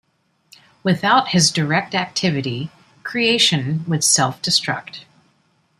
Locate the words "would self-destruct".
3.87-5.01